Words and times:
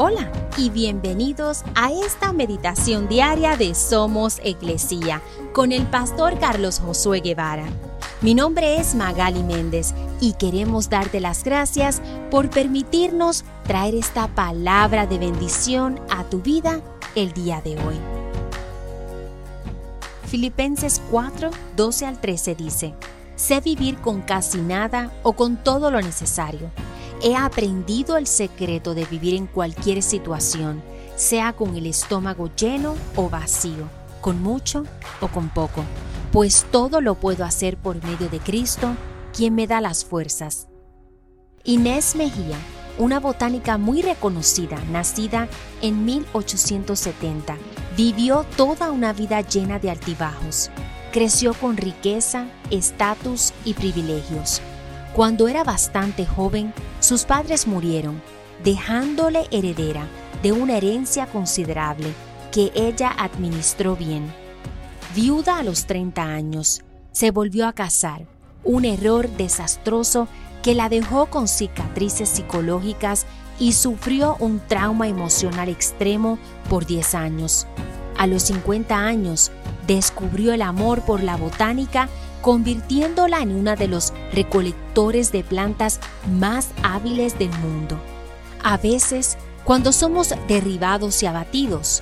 Hola 0.00 0.30
y 0.56 0.70
bienvenidos 0.70 1.64
a 1.74 1.90
esta 1.90 2.32
meditación 2.32 3.08
diaria 3.08 3.56
de 3.56 3.74
Somos 3.74 4.38
Iglesia 4.44 5.20
con 5.52 5.72
el 5.72 5.88
pastor 5.88 6.38
Carlos 6.38 6.78
Josué 6.78 7.18
Guevara. 7.18 7.64
Mi 8.20 8.32
nombre 8.32 8.78
es 8.78 8.94
Magali 8.94 9.42
Méndez 9.42 9.94
y 10.20 10.34
queremos 10.34 10.88
darte 10.88 11.18
las 11.18 11.42
gracias 11.42 12.00
por 12.30 12.48
permitirnos 12.48 13.44
traer 13.66 13.96
esta 13.96 14.28
palabra 14.28 15.08
de 15.08 15.18
bendición 15.18 15.98
a 16.10 16.22
tu 16.22 16.42
vida 16.42 16.80
el 17.16 17.32
día 17.32 17.60
de 17.60 17.72
hoy. 17.72 17.96
Filipenses 20.26 21.02
4, 21.10 21.50
12 21.76 22.06
al 22.06 22.20
13 22.20 22.54
dice, 22.54 22.94
Sé 23.34 23.60
vivir 23.60 23.98
con 23.98 24.22
casi 24.22 24.58
nada 24.58 25.12
o 25.24 25.32
con 25.32 25.56
todo 25.56 25.90
lo 25.90 26.00
necesario 26.00 26.70
He 27.20 27.34
aprendido 27.34 28.16
el 28.16 28.28
secreto 28.28 28.94
de 28.94 29.04
vivir 29.04 29.34
en 29.34 29.48
cualquier 29.48 30.02
situación, 30.02 30.80
sea 31.16 31.52
con 31.52 31.74
el 31.74 31.86
estómago 31.86 32.48
lleno 32.54 32.94
o 33.16 33.28
vacío, 33.28 33.88
con 34.20 34.40
mucho 34.40 34.84
o 35.20 35.26
con 35.26 35.48
poco, 35.48 35.82
pues 36.30 36.64
todo 36.70 37.00
lo 37.00 37.16
puedo 37.16 37.44
hacer 37.44 37.76
por 37.76 38.00
medio 38.04 38.28
de 38.28 38.38
Cristo, 38.38 38.94
quien 39.36 39.56
me 39.56 39.66
da 39.66 39.80
las 39.80 40.04
fuerzas. 40.04 40.68
Inés 41.64 42.14
Mejía, 42.14 42.56
una 42.98 43.18
botánica 43.18 43.78
muy 43.78 44.00
reconocida, 44.00 44.78
nacida 44.92 45.48
en 45.82 46.04
1870, 46.04 47.56
vivió 47.96 48.46
toda 48.56 48.92
una 48.92 49.12
vida 49.12 49.40
llena 49.40 49.80
de 49.80 49.90
altibajos. 49.90 50.70
Creció 51.12 51.52
con 51.54 51.78
riqueza, 51.78 52.46
estatus 52.70 53.52
y 53.64 53.74
privilegios 53.74 54.62
cuando 55.18 55.48
era 55.48 55.64
bastante 55.64 56.24
joven, 56.24 56.72
sus 57.00 57.24
padres 57.24 57.66
murieron, 57.66 58.22
dejándole 58.62 59.48
heredera 59.50 60.06
de 60.44 60.52
una 60.52 60.76
herencia 60.76 61.26
considerable 61.26 62.12
que 62.52 62.70
ella 62.76 63.10
administró 63.18 63.96
bien. 63.96 64.32
Viuda 65.16 65.58
a 65.58 65.64
los 65.64 65.86
30 65.86 66.22
años, 66.22 66.84
se 67.10 67.32
volvió 67.32 67.66
a 67.66 67.72
casar, 67.72 68.28
un 68.62 68.84
error 68.84 69.28
desastroso 69.30 70.28
que 70.62 70.76
la 70.76 70.88
dejó 70.88 71.26
con 71.26 71.48
cicatrices 71.48 72.28
psicológicas 72.28 73.26
y 73.58 73.72
sufrió 73.72 74.36
un 74.38 74.60
trauma 74.68 75.08
emocional 75.08 75.68
extremo 75.68 76.38
por 76.70 76.86
10 76.86 77.16
años. 77.16 77.66
A 78.16 78.28
los 78.28 78.44
50 78.44 78.96
años, 78.96 79.50
descubrió 79.88 80.52
el 80.52 80.62
amor 80.62 81.00
por 81.02 81.24
la 81.24 81.36
botánica 81.36 82.08
convirtiéndola 82.42 83.40
en 83.40 83.52
una 83.52 83.76
de 83.76 83.88
los 83.88 84.12
recolectores 84.32 85.32
de 85.32 85.44
plantas 85.44 86.00
más 86.38 86.70
hábiles 86.82 87.38
del 87.38 87.50
mundo. 87.58 87.98
A 88.62 88.76
veces, 88.76 89.38
cuando 89.64 89.92
somos 89.92 90.34
derribados 90.46 91.22
y 91.22 91.26
abatidos, 91.26 92.00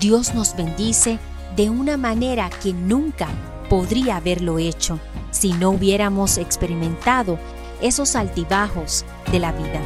Dios 0.00 0.34
nos 0.34 0.56
bendice 0.56 1.18
de 1.56 1.70
una 1.70 1.96
manera 1.96 2.50
que 2.62 2.72
nunca 2.72 3.28
podría 3.68 4.16
haberlo 4.16 4.58
hecho 4.58 5.00
si 5.30 5.52
no 5.52 5.70
hubiéramos 5.70 6.38
experimentado 6.38 7.38
esos 7.80 8.16
altibajos 8.16 9.04
de 9.32 9.38
la 9.38 9.52
vida. 9.52 9.80